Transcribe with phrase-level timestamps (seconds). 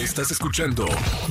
[0.00, 0.86] Estás escuchando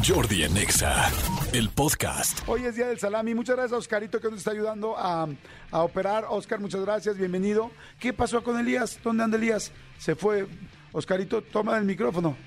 [0.07, 1.12] Jordi en Exa,
[1.54, 2.47] el podcast.
[2.47, 3.33] Hoy es Día del Salami.
[3.33, 5.27] Muchas gracias a Oscarito que nos está ayudando a,
[5.71, 6.25] a operar.
[6.30, 7.17] Oscar, muchas gracias.
[7.17, 7.71] Bienvenido.
[8.00, 9.00] ¿Qué pasó con Elías?
[9.04, 9.71] ¿Dónde anda Elías?
[9.97, 10.47] Se fue.
[10.91, 12.38] Oscarito, toma el micrófono.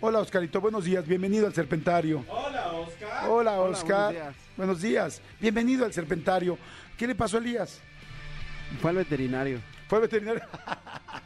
[0.00, 0.60] Hola, Oscarito.
[0.60, 1.06] Buenos días.
[1.06, 2.22] Bienvenido al Serpentario.
[2.28, 3.30] Hola, Oscar.
[3.30, 4.12] Hola, Oscar.
[4.12, 4.34] buenos días.
[4.58, 5.22] Buenos días.
[5.40, 6.58] Bienvenido al Serpentario.
[6.98, 7.80] ¿Qué le pasó a Elías?
[8.82, 9.58] Fue al veterinario.
[9.88, 10.42] Fue al veterinario.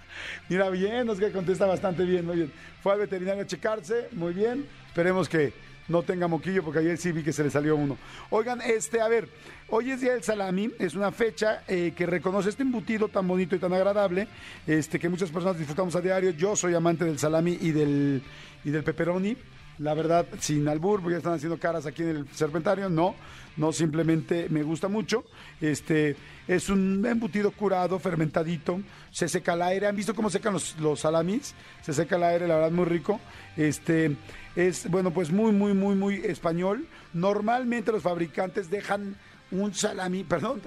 [0.51, 2.53] Mira, bien, Oscar contesta bastante bien, muy bien.
[2.82, 4.67] Fue al veterinario a checarse, muy bien.
[4.89, 5.53] Esperemos que
[5.86, 7.96] no tenga moquillo, porque ayer sí vi que se le salió uno.
[8.31, 9.29] Oigan, este, a ver,
[9.68, 13.55] hoy es Día del Salami, es una fecha eh, que reconoce este embutido tan bonito
[13.55, 14.27] y tan agradable,
[14.67, 16.31] este, que muchas personas disfrutamos a diario.
[16.31, 18.21] Yo soy amante del salami y del,
[18.64, 19.36] y del pepperoni.
[19.80, 23.14] La verdad, sin albur, porque están haciendo caras aquí en el serpentario, no,
[23.57, 25.25] no simplemente me gusta mucho.
[25.58, 26.16] Este
[26.46, 29.86] es un embutido curado, fermentadito, se seca al aire.
[29.86, 31.54] ¿Han visto cómo secan los, salamis?
[31.80, 33.20] Se seca al aire, la verdad, muy rico.
[33.56, 34.19] Este
[34.55, 36.86] es, bueno, pues muy, muy, muy, muy español.
[37.14, 39.16] Normalmente los fabricantes dejan
[39.50, 40.60] un salami, perdón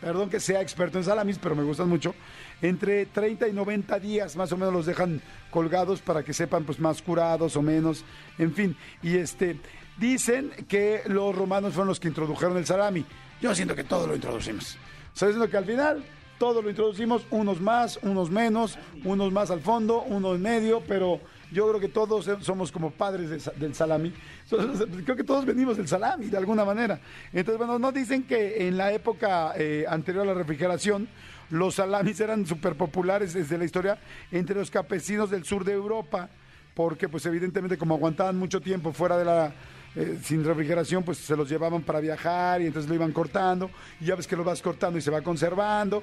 [0.00, 2.14] perdón que sea experto en salamis, pero me gustan mucho,
[2.62, 5.20] entre 30 y 90 días más o menos los dejan
[5.50, 8.04] colgados para que sepan pues más curados o menos,
[8.38, 9.56] en fin, y este
[9.96, 13.04] dicen que los romanos fueron los que introdujeron el salami.
[13.40, 14.76] Yo siento que todo lo introducimos.
[15.12, 16.04] Estoy diciendo que al final
[16.38, 21.20] todo lo introducimos, unos más, unos menos, unos más al fondo, unos en medio, pero
[21.50, 24.12] yo creo que todos somos como padres del salami.
[25.04, 27.00] Creo que todos venimos del salami de alguna manera.
[27.32, 31.08] Entonces, bueno, nos dicen que en la época eh, anterior a la refrigeración,
[31.50, 33.98] los salamis eran súper populares desde la historia
[34.30, 36.28] entre los campesinos del sur de Europa,
[36.74, 39.52] porque pues evidentemente como aguantaban mucho tiempo fuera de la...
[39.96, 43.70] eh, sin refrigeración, pues se los llevaban para viajar y entonces lo iban cortando.
[44.00, 46.02] Y ya ves que lo vas cortando y se va conservando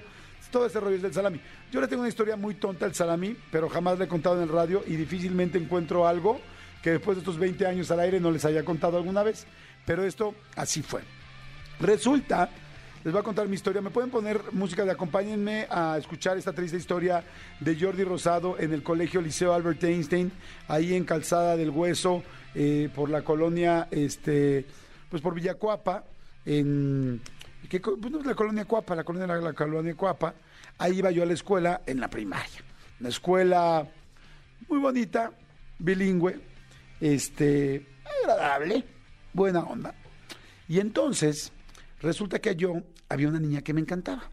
[0.56, 1.40] todo ese rollo es del salami.
[1.70, 4.44] Yo le tengo una historia muy tonta al salami, pero jamás le he contado en
[4.44, 6.40] el radio y difícilmente encuentro algo
[6.82, 9.46] que después de estos 20 años al aire no les haya contado alguna vez.
[9.86, 11.02] Pero esto así fue.
[11.80, 12.50] Resulta,
[13.06, 13.84] les voy a contar mi historia.
[13.84, 17.24] ¿Me pueden poner música de acompáñenme a escuchar esta triste historia
[17.60, 20.32] de Jordi Rosado en el colegio Liceo Albert Einstein,
[20.68, 22.24] ahí en Calzada del Hueso,
[22.56, 24.66] eh, por la colonia, este,
[25.08, 26.04] pues por Villacuapa,
[26.48, 27.22] en
[27.70, 30.34] que pues la colonia Cuapa, la colonia la, la colonia Cuapa,
[30.80, 32.64] ahí iba yo a la escuela en la primaria.
[33.00, 33.88] Una escuela
[34.68, 35.32] muy bonita,
[35.78, 36.40] bilingüe,
[37.00, 37.86] este,
[38.24, 38.84] agradable,
[39.32, 39.94] buena onda.
[40.68, 41.52] Y entonces,
[42.02, 44.24] resulta que yo había una niña que me encantaba.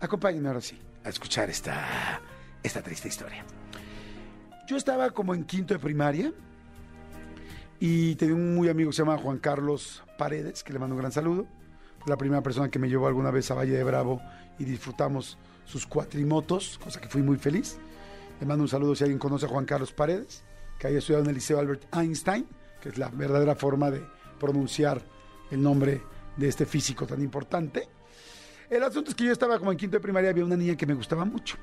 [0.00, 2.20] Acompáñenme ahora sí a escuchar esta,
[2.62, 3.44] esta triste historia.
[4.66, 6.32] Yo estaba como en quinto de primaria
[7.78, 11.00] y tenía un muy amigo que se llama Juan Carlos Paredes, que le mando un
[11.00, 11.46] gran saludo.
[12.06, 14.20] La primera persona que me llevó alguna vez a Valle de Bravo
[14.58, 17.78] y disfrutamos sus cuatrimotos, cosa que fui muy feliz.
[18.40, 20.44] Le mando un saludo si alguien conoce a Juan Carlos Paredes,
[20.78, 22.46] que haya estudiado en el Liceo Albert Einstein,
[22.80, 24.02] que es la verdadera forma de
[24.38, 25.02] pronunciar
[25.50, 26.02] el nombre
[26.36, 27.88] de este físico tan importante.
[28.70, 30.86] El asunto es que yo estaba como en quinto de primaria, había una niña que
[30.86, 31.56] me gustaba mucho.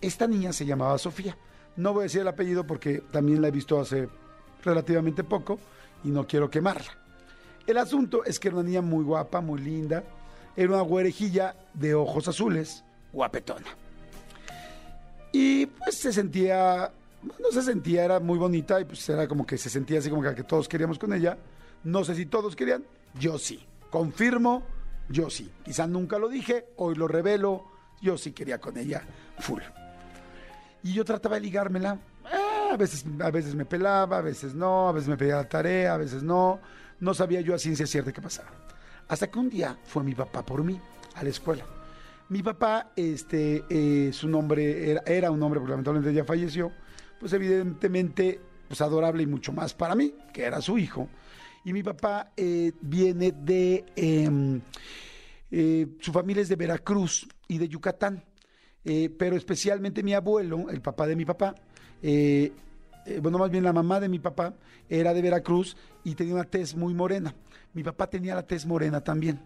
[0.00, 1.36] Esta niña se llamaba Sofía.
[1.76, 4.08] No voy a decir el apellido porque también la he visto hace
[4.64, 5.58] relativamente poco
[6.04, 6.90] y no quiero quemarla.
[7.66, 10.02] El asunto es que era una niña muy guapa, muy linda.
[10.56, 13.68] Era una güerejilla de ojos azules, guapetona.
[15.32, 16.90] Y pues se sentía,
[17.22, 20.22] no se sentía, era muy bonita y pues era como que se sentía así como
[20.22, 21.38] que, que todos queríamos con ella.
[21.84, 22.84] No sé si todos querían,
[23.20, 23.67] yo sí.
[23.90, 24.62] Confirmo,
[25.08, 25.50] yo sí.
[25.64, 27.64] Quizá nunca lo dije, hoy lo revelo,
[28.00, 29.02] yo sí quería con ella
[29.38, 29.62] full.
[30.82, 31.98] Y yo trataba de ligármela.
[32.24, 35.48] Ah, a, veces, a veces me pelaba, a veces no, a veces me pedía la
[35.48, 36.60] tarea, a veces no.
[37.00, 38.50] No sabía yo a ciencia cierta qué pasaba.
[39.08, 40.78] Hasta que un día fue mi papá por mí
[41.14, 41.64] a la escuela.
[42.28, 46.70] Mi papá, este, eh, su nombre era, era un hombre, porque lamentablemente ya falleció,
[47.18, 48.38] pues evidentemente,
[48.68, 51.08] pues adorable y mucho más para mí, que era su hijo.
[51.68, 54.58] Y mi papá eh, viene de, em,
[55.50, 58.24] eh, su familia es de Veracruz y de Yucatán,
[58.86, 61.54] Eh, pero especialmente mi abuelo, el papá de mi papá,
[62.00, 62.52] eh,
[63.04, 64.54] eh, bueno, más bien la mamá de mi papá,
[64.88, 67.34] era de Veracruz y tenía una tez muy morena.
[67.74, 69.38] Mi papá tenía la tez morena también.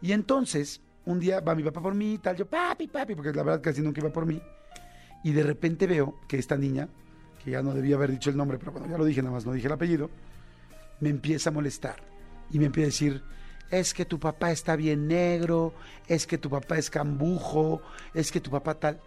[0.00, 3.32] Y entonces, un día va mi papá por mí y tal, yo, papi, papi, porque
[3.32, 4.40] la verdad casi nunca iba por mí.
[5.24, 6.88] Y de repente veo que esta niña,
[7.42, 9.44] que ya no debía haber dicho el nombre, pero bueno, ya lo dije, nada más
[9.44, 10.08] no dije el apellido,
[11.00, 11.96] me empieza a molestar
[12.50, 13.22] y me empieza a decir,
[13.70, 15.74] es que tu papá está bien negro,
[16.06, 17.82] es que tu papá es cambujo,
[18.14, 19.00] es que tu papá tal.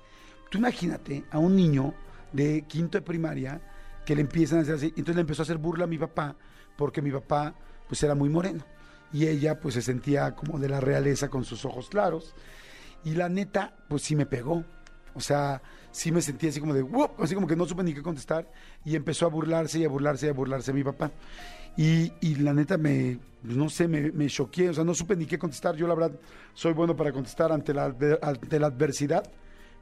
[0.49, 1.93] Tú imagínate a un niño
[2.31, 3.61] de quinto de primaria
[4.05, 6.35] que le empiezan a hacer así, entonces le empezó a hacer burla a mi papá
[6.77, 7.55] porque mi papá
[7.87, 8.63] pues era muy moreno
[9.13, 12.33] y ella pues se sentía como de la realeza con sus ojos claros
[13.03, 14.63] y la neta pues sí me pegó.
[15.13, 15.61] O sea,
[15.91, 18.49] sí me sentí así como de, "Wup", así como que no supe ni qué contestar
[18.85, 21.11] y empezó a burlarse y a burlarse y a burlarse mi papá.
[21.77, 25.15] Y, y la neta me, pues, no sé, me, me choqué, o sea, no supe
[25.15, 25.75] ni qué contestar.
[25.75, 26.11] Yo la verdad
[26.53, 27.85] soy bueno para contestar ante la,
[28.21, 29.23] ante la adversidad,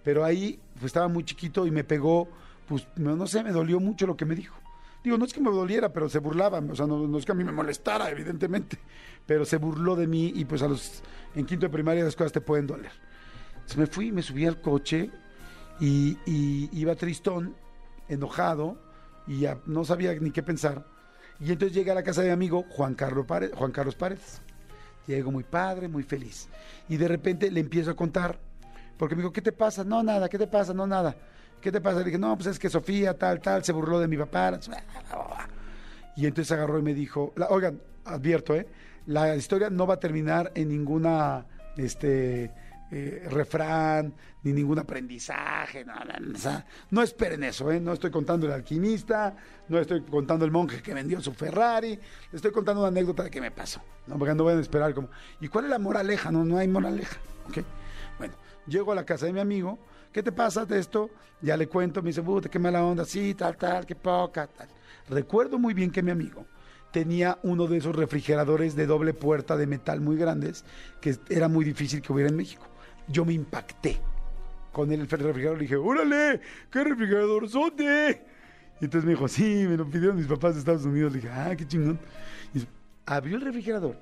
[0.04, 2.28] pero ahí pues, estaba muy chiquito y me pegó,
[2.68, 4.56] pues no sé, me dolió mucho lo que me dijo.
[5.04, 7.32] Digo, no es que me doliera, pero se burlaba, o sea, no, no es que
[7.32, 8.78] a mí me molestara, evidentemente,
[9.26, 11.02] pero se burló de mí y pues a los,
[11.36, 12.92] en quinto de primaria las cosas te pueden doler.
[13.54, 15.10] Entonces me fui, me subí al coche
[15.80, 17.56] y, y iba tristón,
[18.08, 18.78] enojado,
[19.28, 20.86] y no sabía ni qué pensar.
[21.40, 24.42] Y entonces llegué a la casa de mi amigo Juan Carlos, Párez, Juan Carlos Paredes.
[25.08, 26.50] Llego muy padre, muy feliz.
[26.88, 28.40] Y de repente le empiezo a contar,
[28.98, 29.84] porque me dijo, ¿qué te pasa?
[29.84, 30.74] No, nada, ¿qué te pasa?
[30.74, 31.16] No, nada.
[31.62, 32.00] ¿Qué te pasa?
[32.00, 34.60] Le dije, no, pues es que Sofía, tal, tal, se burló de mi papá.
[36.16, 38.68] Y entonces agarró y me dijo, oigan, advierto, ¿eh?
[39.06, 41.46] La historia no va a terminar en ninguna,
[41.78, 42.52] este,
[42.92, 44.14] eh, refrán,
[44.44, 45.94] ni ningún aprendizaje, no,
[46.90, 47.80] no, esperen eso, ¿eh?
[47.80, 49.36] No estoy contando el alquimista,
[49.68, 52.00] no estoy contando el monje que vendió su Ferrari,
[52.32, 54.18] estoy contando una anécdota de qué me pasó, ¿no?
[54.18, 55.10] Porque no vayan a esperar como,
[55.40, 56.32] ¿y cuál es la moraleja?
[56.32, 57.60] No, no hay moraleja, ¿ok?
[58.18, 58.34] Bueno,
[58.66, 59.78] llego a la casa de mi amigo,
[60.12, 61.10] ¿qué te pasa de esto?
[61.42, 64.68] Ya le cuento, me dice, puta, qué mala onda, sí, tal, tal, qué poca, tal.
[65.10, 66.46] Recuerdo muy bien que mi amigo
[66.92, 70.66] tenía uno de esos refrigeradores de doble puerta de metal muy grandes
[71.02, 72.69] que era muy difícil que hubiera en México.
[73.10, 74.00] Yo me impacté
[74.72, 76.40] con el refrigerador y dije, ¡órale!
[76.72, 78.26] ¡Qué refrigerador sote!
[78.80, 81.12] Y entonces me dijo, sí, me lo pidieron mis papás de Estados Unidos.
[81.12, 82.00] Le dije, ah, qué chingón.
[82.54, 82.66] Y
[83.06, 83.98] abrió el refrigerador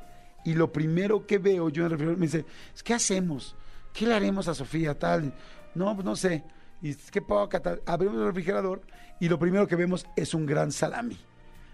[0.47, 2.45] y lo primero que veo yo en el refrigerador me dice,
[2.83, 3.55] ¿qué hacemos?
[3.93, 5.33] ¿Qué le haremos a Sofía tal?
[5.75, 6.43] No, pues no sé.
[6.81, 7.81] Y qué poca tal.
[7.85, 8.81] Abrimos el refrigerador
[9.19, 11.17] y lo primero que vemos es un gran salami.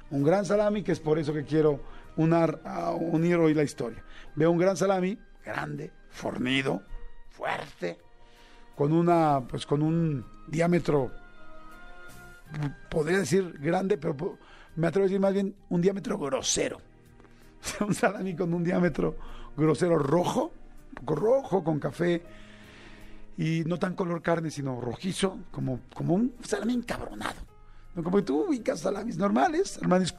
[0.09, 1.81] Un gran salami que es por eso que quiero
[2.15, 2.61] unar,
[2.99, 4.03] unir hoy la historia.
[4.35, 6.81] Veo un gran salami, grande, fornido,
[7.33, 7.97] fuerte,
[8.75, 11.11] con una, pues con un diámetro,
[12.89, 14.37] podría decir grande, pero
[14.75, 16.79] me atrevo a decir más bien un diámetro grosero.
[17.79, 19.15] Un salami con un diámetro
[19.55, 20.51] grosero rojo,
[21.05, 22.21] rojo, con café,
[23.37, 27.39] y no tan color carne, sino rojizo, como, como un salami encabronado.
[27.95, 30.13] No como que tú ubicas salamis normales, salamis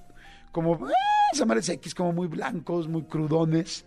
[0.53, 0.93] como, eh,
[1.35, 3.85] salamis X, como muy blancos, muy crudones,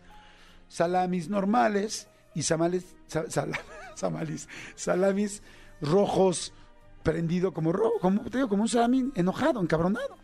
[0.68, 2.08] salamis normales
[2.38, 2.96] y samales,
[4.76, 5.42] salamis
[5.82, 6.54] rojos,
[7.02, 10.18] prendido como rojo, como, te digo, como un salami enojado, encabronado.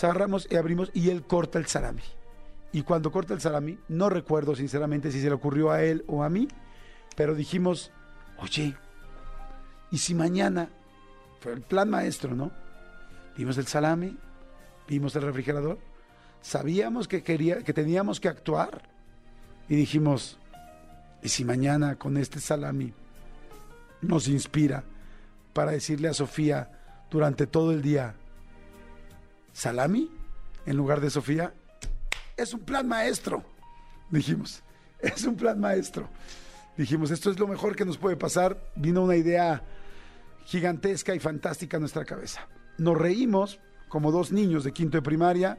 [0.00, 2.02] Agarramos y abrimos y él corta el salami.
[2.70, 6.22] Y cuando corta el salami, no recuerdo sinceramente si se le ocurrió a él o
[6.22, 6.46] a mí,
[7.16, 7.90] pero dijimos,
[8.38, 8.76] oye,
[9.90, 10.70] ¿y si mañana
[11.40, 12.52] fue el plan maestro, ¿no?
[13.36, 14.16] Vimos el salami,
[14.86, 15.78] vimos el refrigerador,
[16.42, 18.82] sabíamos que, quería, que teníamos que actuar
[19.68, 20.38] y dijimos,
[21.22, 22.92] ¿y si mañana con este salami
[24.00, 24.84] nos inspira
[25.52, 26.70] para decirle a Sofía
[27.10, 28.14] durante todo el día,
[29.52, 30.10] salami
[30.66, 31.52] en lugar de Sofía?
[32.36, 33.42] Es un plan maestro,
[34.10, 34.62] dijimos,
[35.00, 36.08] es un plan maestro.
[36.76, 38.56] Dijimos, esto es lo mejor que nos puede pasar.
[38.76, 39.64] Vino una idea
[40.44, 42.46] gigantesca y fantástica a nuestra cabeza.
[42.78, 45.58] Nos reímos como dos niños de quinto de primaria,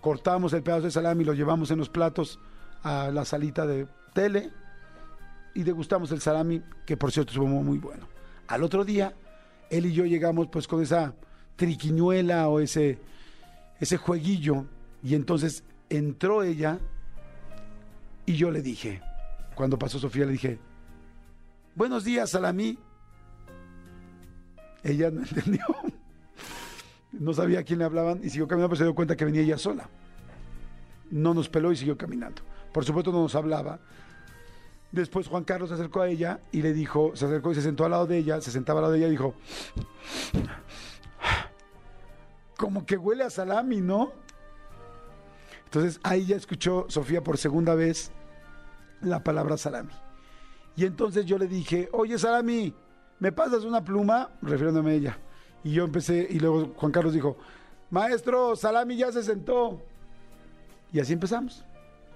[0.00, 2.38] cortamos el pedazo de salami y lo llevamos en los platos
[2.84, 4.52] a la salita de tele
[5.54, 8.06] y degustamos el salami, que por cierto estuvo muy bueno.
[8.48, 9.14] Al otro día,
[9.70, 11.14] él y yo llegamos pues con esa
[11.56, 12.98] triquiñuela o ese,
[13.80, 14.66] ese jueguillo
[15.02, 16.78] y entonces entró ella
[18.26, 19.00] y yo le dije,
[19.54, 20.58] cuando pasó Sofía le dije,
[21.74, 22.78] buenos días, Salami.
[24.82, 25.64] Ella no entendió.
[27.12, 29.42] No sabía a quién le hablaban y siguió caminando, pero se dio cuenta que venía
[29.42, 29.88] ella sola.
[31.10, 32.42] No nos peló y siguió caminando.
[32.72, 33.78] Por supuesto no nos hablaba.
[34.94, 37.84] Después Juan Carlos se acercó a ella y le dijo, se acercó y se sentó
[37.84, 39.34] al lado de ella, se sentaba al lado de ella y dijo,
[42.56, 44.12] como que huele a salami, ¿no?
[45.64, 48.12] Entonces ahí ya escuchó Sofía por segunda vez
[49.00, 49.92] la palabra salami.
[50.76, 52.72] Y entonces yo le dije, oye salami,
[53.18, 54.30] ¿me pasas una pluma?
[54.42, 55.18] Refiriéndome a ella.
[55.64, 57.36] Y yo empecé, y luego Juan Carlos dijo,
[57.90, 59.82] maestro, salami ya se sentó.
[60.92, 61.64] Y así empezamos.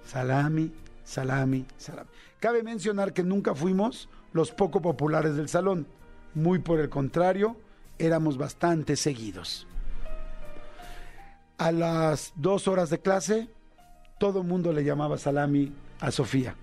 [0.05, 0.71] Salami,
[1.09, 2.07] salami, salami.
[2.39, 5.87] Cabe mencionar que nunca fuimos los poco populares del salón.
[6.35, 7.57] Muy por el contrario,
[7.97, 9.65] éramos bastante seguidos.
[11.57, 13.49] A las dos horas de clase,
[14.19, 16.55] todo el mundo le llamaba salami a Sofía.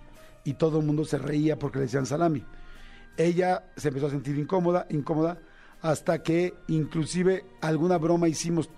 [0.45, 2.45] Y todo el mundo se reía porque le decían salami.
[3.17, 5.41] Ella se empezó a sentir incómoda, incómoda,
[5.83, 8.71] hasta que inclusive alguna broma hicimos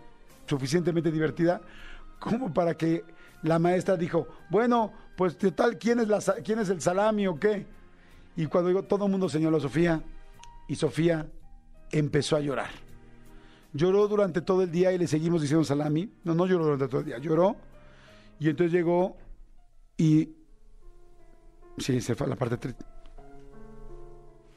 [0.47, 1.61] suficientemente divertida
[2.19, 3.05] como para que
[3.43, 7.67] la maestra dijo, bueno, pues total, ¿quién es, el salami o qué?
[8.37, 10.03] Y cuando digo, todo mundo señaló a Sofía,
[10.69, 11.27] y Sofía
[11.91, 12.71] empezó a llorar.
[13.73, 16.13] Lloró durante todo el día y le seguimos diciendo salami.
[16.25, 17.57] No, no lloró durante todo el día, lloró.
[18.39, 19.17] Y entonces llegó
[19.97, 20.35] y...
[21.79, 22.85] Sí, se fue a la parte triste.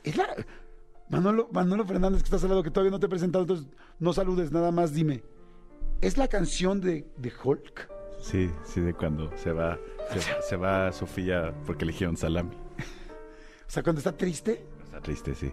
[0.04, 0.28] Es la...
[1.10, 3.68] Manolo, Manolo Fernández, que estás al que todavía no te he presentado, entonces
[4.00, 5.24] no saludes, nada más dime.
[6.00, 8.01] ¿Es la canción de, de Hulk?
[8.22, 9.78] Sí, sí, de cuando se va,
[10.14, 12.56] se, se va Sofía porque eligieron salami.
[12.56, 15.52] O sea, cuando está triste, Está triste, sí.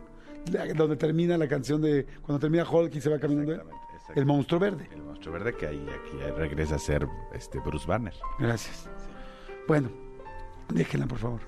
[0.53, 2.05] la- donde termina la canción de...
[2.23, 3.61] Cuando termina Hulk y se va caminando él.
[3.61, 4.21] Exactamente, exacto.
[4.21, 4.89] El monstruo verde.
[4.93, 8.15] El monstruo verde que ahí aquí regresa a ser este Bruce Banner.
[8.39, 8.89] Gracias.
[9.67, 9.91] Bueno,
[10.73, 11.41] déjenla, por favor.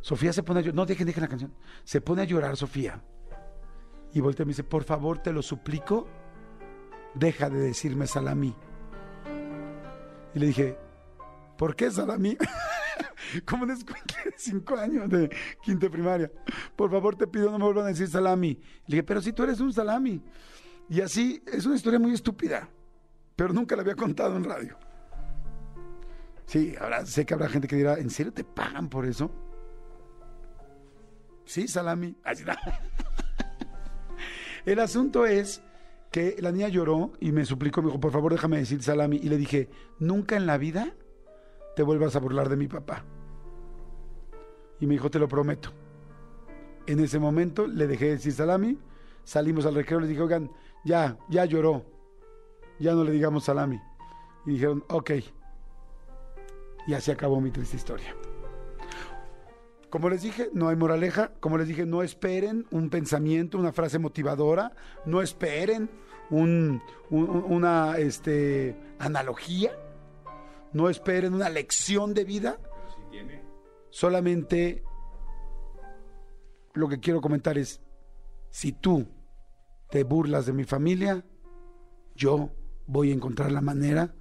[0.00, 0.74] Sofía se pone a llorar.
[0.74, 1.54] No, dejen, dejen la canción.
[1.84, 3.00] Se pone a llorar, Sofía.
[4.12, 6.06] Y voltea y me dice, por favor, te lo suplico,
[7.14, 8.54] deja de decirme salami.
[10.34, 10.76] Y le dije,
[11.56, 12.36] ¿por qué salami?
[13.46, 15.30] Como escuincle de cinco años de
[15.62, 16.30] quinta primaria.
[16.76, 18.60] Por favor, te pido, no me vuelvan a decir salami.
[18.86, 20.22] Le dije, pero si tú eres un salami.
[20.88, 22.68] Y así, es una historia muy estúpida,
[23.36, 24.76] pero nunca la había contado en radio.
[26.46, 29.30] Sí, ahora sé que habrá gente que dirá, ¿en serio te pagan por eso?
[31.46, 32.16] Sí, salami.
[32.22, 32.58] Así da.
[34.66, 35.62] El asunto es
[36.14, 39.16] que la niña lloró y me suplicó, me dijo, por favor déjame decir salami.
[39.16, 39.68] Y le dije,
[39.98, 40.94] nunca en la vida
[41.74, 43.04] te vuelvas a burlar de mi papá.
[44.78, 45.70] Y me dijo, te lo prometo.
[46.86, 48.78] En ese momento le dejé de decir salami,
[49.24, 50.52] salimos al recreo, les dije, oigan,
[50.84, 51.84] ya, ya lloró,
[52.78, 53.80] ya no le digamos salami.
[54.46, 55.10] Y dijeron, ok.
[56.86, 58.14] Y así acabó mi triste historia.
[59.90, 61.32] Como les dije, no hay moraleja.
[61.40, 64.72] Como les dije, no esperen un pensamiento, una frase motivadora.
[65.06, 65.88] No esperen
[66.30, 69.72] un- un- una este, analogía.
[70.72, 72.58] No esperen una lección de vida.
[73.90, 74.82] Solamente
[76.72, 77.80] lo que quiero comentar es,
[78.50, 79.06] si tú
[79.90, 81.24] te burlas de mi familia,
[82.16, 82.50] yo
[82.86, 84.12] voy a encontrar la manera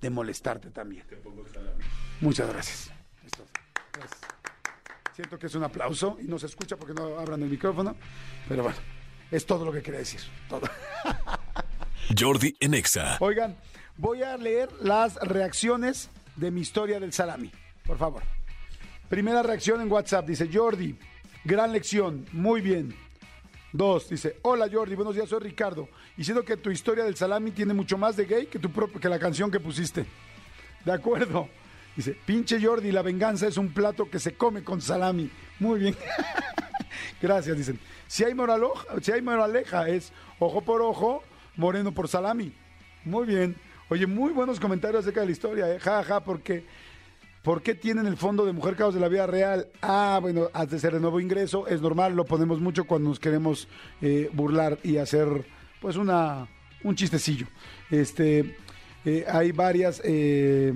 [0.00, 1.04] de molestarte también.
[2.20, 2.92] Muchas gracias.
[3.24, 3.46] Es todo.
[3.94, 4.20] Gracias.
[5.14, 7.96] Siento que es un aplauso y no se escucha porque no abran el micrófono,
[8.48, 8.78] pero bueno,
[9.30, 10.20] es todo lo que quería decir.
[10.48, 10.62] Todo.
[12.18, 13.16] Jordi en Exa.
[13.20, 13.56] Oigan,
[13.96, 17.50] voy a leer las reacciones de mi historia del salami,
[17.86, 18.22] por favor.
[19.08, 20.98] Primera reacción en WhatsApp, dice Jordi,
[21.44, 22.94] gran lección, muy bien.
[23.72, 25.88] Dos, dice, hola Jordi, buenos días, soy Ricardo.
[26.16, 29.00] Y siento que tu historia del salami tiene mucho más de gay que, tu propio,
[29.00, 30.04] que la canción que pusiste.
[30.84, 31.48] De acuerdo.
[31.96, 35.30] Dice, pinche Jordi, la venganza es un plato que se come con salami.
[35.58, 35.96] Muy bien.
[37.20, 37.78] Gracias, dicen.
[38.06, 41.22] Si hay, moraloja, si hay moraleja, es ojo por ojo,
[41.56, 42.52] moreno por salami.
[43.04, 43.56] Muy bien.
[43.88, 45.78] Oye, muy buenos comentarios acerca de la historia, ¿eh?
[45.78, 46.64] Ja, ja, porque
[47.42, 49.66] ¿Por qué tienen el fondo de Mujer Caos de la Vida Real?
[49.80, 53.18] Ah, bueno, has de ser de nuevo ingreso, es normal, lo ponemos mucho cuando nos
[53.18, 53.66] queremos
[54.00, 55.44] eh, burlar y hacer,
[55.80, 56.46] pues, una
[56.84, 57.46] un chistecillo.
[57.90, 58.56] Este,
[59.04, 60.72] eh, hay varias, eh,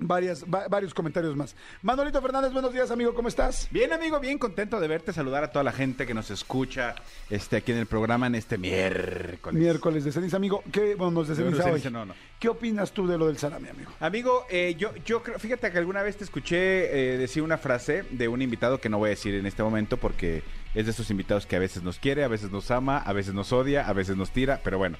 [0.00, 1.54] varias, va- varios comentarios más.
[1.82, 3.68] Manolito Fernández, buenos días, amigo, ¿cómo estás?
[3.70, 6.94] Bien, amigo, bien contento de verte, saludar a toda la gente que nos escucha
[7.28, 9.60] este, aquí en el programa en este miércoles.
[9.60, 10.62] Miércoles de ceniza, amigo.
[10.72, 11.70] ¿Qué, bueno, nos de ceniza hoy.
[11.72, 12.14] ceniza, no, no.
[12.38, 13.90] ¿Qué opinas tú de lo del salami, amigo?
[14.00, 18.04] Amigo, eh, yo, yo creo, fíjate que alguna vez te escuché eh, decir una frase
[18.10, 20.42] de un invitado que no voy a decir en este momento porque
[20.74, 23.34] es de esos invitados que a veces nos quiere, a veces nos ama, a veces
[23.34, 24.96] nos odia, a veces nos tira, pero bueno.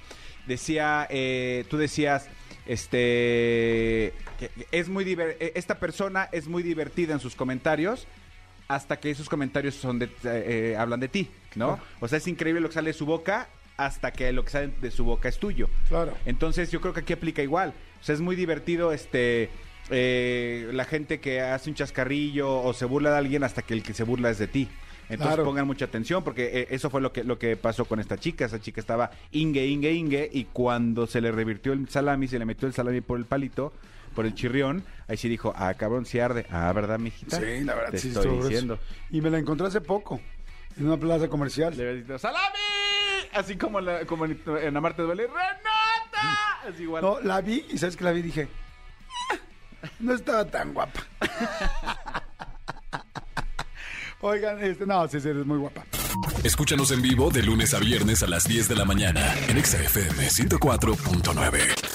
[0.47, 2.28] Decía, eh, tú decías,
[2.67, 4.12] este,
[4.73, 8.07] es muy diver- eh, esta persona es muy divertida en sus comentarios
[8.69, 11.76] hasta que esos comentarios son de, eh, eh, hablan de ti, ¿no?
[11.76, 11.83] Claro.
[12.00, 14.73] O sea, es increíble lo que sale de su boca hasta que lo que sale
[14.81, 15.69] de su boca es tuyo.
[15.88, 16.17] Claro.
[16.26, 17.75] Entonces yo creo que aquí aplica igual.
[18.00, 19.50] O sea, es muy divertido este
[19.90, 23.83] eh, la gente que hace un chascarrillo o se burla de alguien hasta que el
[23.83, 24.69] que se burla es de ti.
[25.11, 25.45] Entonces Claro.
[25.45, 28.45] pongan mucha atención porque eh, eso fue lo que, lo que pasó con esta chica.
[28.47, 32.45] Esa chica estaba ingue, ingue, ingue y cuando se le revirtió el salami, se le
[32.45, 33.73] metió el salami por el palito,
[34.14, 36.47] por el chirrión, ahí sí dijo, ah, cabrón, sí arde.
[36.50, 37.38] Ah, ¿verdad, mijita?
[37.38, 38.79] Sí, la verdad, Te sí, estoy diciendo.
[39.11, 40.21] Y me la encontré hace poco,
[40.79, 41.76] en una plaza comercial.
[41.76, 42.57] Le habías dicho, ¡Salami!
[43.33, 46.69] Así como, la- como en, en Amarte Duele, ¡Renata!
[46.69, 47.02] Así igual.
[47.02, 48.49] No, la vi y sabes que la vi y dije,
[49.31, 51.00] "Ah, no estaba tan guapa.
[54.23, 55.85] Oigan, este, no, sí, sí, eres muy guapa.
[56.45, 59.79] Escúchanos en vivo de lunes a viernes a las 10 de la mañana en Exa
[59.83, 61.90] FM 104.9.